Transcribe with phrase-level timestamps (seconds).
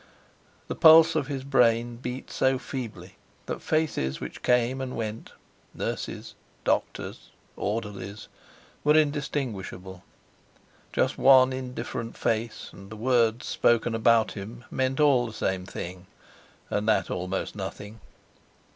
[0.67, 5.33] The pulse of his brain beat so feebly that faces which came and went,
[5.75, 8.27] nurse's, doctor's, orderly's,
[8.83, 10.03] were indistinguishable,
[10.91, 16.07] just one indifferent face; and the words spoken about him meant all the same thing,
[16.71, 17.99] and that almost nothing.